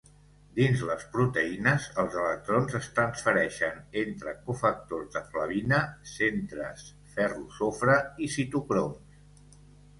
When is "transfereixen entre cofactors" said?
3.01-5.13